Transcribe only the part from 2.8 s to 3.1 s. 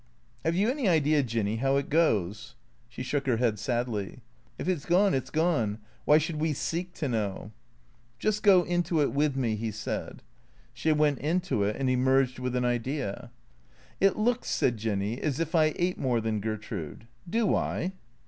She